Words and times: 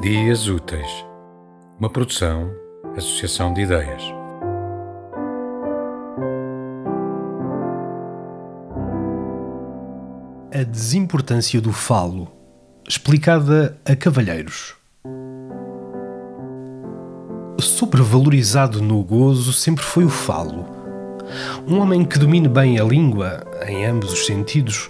Dias 0.00 0.48
Úteis, 0.48 1.04
uma 1.78 1.90
produção, 1.90 2.50
associação 2.96 3.52
de 3.52 3.60
ideias. 3.60 4.02
A 10.54 10.62
desimportância 10.62 11.60
do 11.60 11.70
falo, 11.70 12.32
explicada 12.88 13.76
a 13.84 13.94
cavalheiros. 13.94 14.74
Sobrevalorizado 17.60 18.80
no 18.80 19.04
gozo 19.04 19.52
sempre 19.52 19.84
foi 19.84 20.06
o 20.06 20.08
falo. 20.08 20.64
Um 21.68 21.78
homem 21.78 22.06
que 22.06 22.18
domine 22.18 22.48
bem 22.48 22.80
a 22.80 22.84
língua, 22.84 23.44
em 23.68 23.84
ambos 23.84 24.14
os 24.14 24.24
sentidos, 24.24 24.88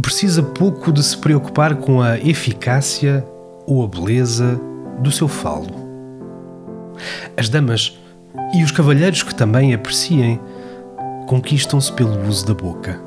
precisa 0.00 0.42
pouco 0.42 0.90
de 0.90 1.02
se 1.02 1.18
preocupar 1.18 1.76
com 1.76 2.00
a 2.00 2.18
eficácia 2.18 3.22
ou 3.68 3.84
a 3.84 3.86
beleza 3.86 4.58
do 5.00 5.12
seu 5.12 5.28
falo. 5.28 5.86
As 7.36 7.50
damas 7.50 7.98
e 8.54 8.64
os 8.64 8.72
cavalheiros 8.72 9.22
que 9.22 9.34
também 9.34 9.74
apreciem 9.74 10.40
conquistam-se 11.26 11.92
pelo 11.92 12.26
uso 12.26 12.46
da 12.46 12.54
boca. 12.54 12.98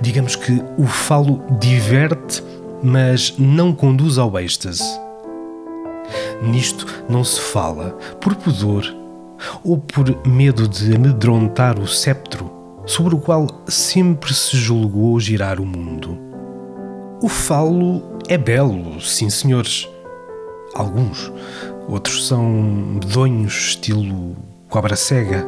Digamos 0.00 0.34
que 0.34 0.64
o 0.78 0.86
falo 0.86 1.42
diverte, 1.60 2.42
mas 2.82 3.34
não 3.38 3.74
conduz 3.74 4.16
ao 4.16 4.38
êxtase. 4.38 4.98
Nisto 6.42 6.86
não 7.08 7.22
se 7.22 7.38
fala 7.38 7.90
por 8.20 8.34
pudor 8.34 8.82
ou 9.62 9.76
por 9.76 10.26
medo 10.26 10.66
de 10.66 10.96
amedrontar 10.96 11.78
o 11.78 11.86
sceptro 11.86 12.50
sobre 12.86 13.14
o 13.14 13.18
qual 13.18 13.46
sempre 13.66 14.32
se 14.32 14.56
julgou 14.56 15.20
girar 15.20 15.60
o 15.60 15.66
mundo. 15.66 16.18
O 17.22 17.28
falo 17.28 18.17
é 18.28 18.36
belo, 18.36 19.00
sim 19.00 19.30
senhores. 19.30 19.88
Alguns. 20.74 21.32
Outros 21.88 22.26
são 22.28 22.44
medonhos, 22.44 23.70
estilo 23.70 24.36
cobra 24.68 24.94
cega. 24.94 25.46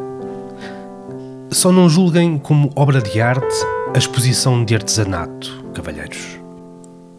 Só 1.51 1.71
não 1.71 1.89
julguem 1.89 2.39
como 2.39 2.73
obra 2.75 3.03
de 3.03 3.21
arte 3.21 3.55
a 3.95 3.99
exposição 3.99 4.65
de 4.65 4.75
artesanato, 4.75 5.65
cavalheiros. 5.75 6.39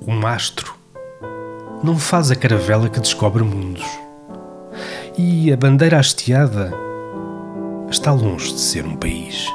O 0.08 0.12
mastro 0.12 0.74
não 1.84 1.98
faz 1.98 2.32
a 2.32 2.36
caravela 2.36 2.90
que 2.90 3.00
descobre 3.00 3.44
mundos. 3.44 3.86
E 5.18 5.52
a 5.54 5.58
bandeira 5.58 6.00
hasteada 6.00 6.74
está 7.90 8.12
longe 8.12 8.54
de 8.54 8.60
ser 8.60 8.86
um 8.86 8.96
país. 8.96 9.46